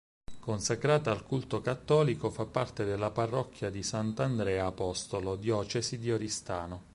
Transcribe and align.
Consacrata 0.39 1.11
al 1.11 1.21
culto 1.23 1.61
cattolico 1.61 2.31
fa 2.31 2.47
parte 2.47 2.85
della 2.85 3.11
parrocchia 3.11 3.69
di 3.69 3.83
Sant'Andrea 3.83 4.65
Apostolo, 4.65 5.35
diocesi 5.35 5.99
di 5.99 6.11
Oristano. 6.11 6.83